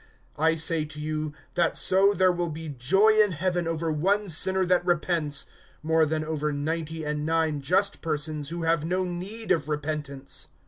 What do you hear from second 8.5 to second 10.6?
have no need of repentance.